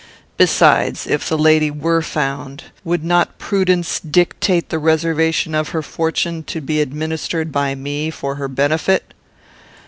[0.35, 6.41] Besides, if the lady were found, would not prudence dictate the reservation of her fortune
[6.45, 9.13] to be administered by me, for her benefit?